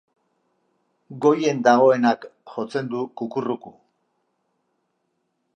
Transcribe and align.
Goien 1.25 1.59
dagoenak 1.67 2.25
jotzen 2.55 2.91
du 2.95 3.05
kukurruku. 3.21 3.77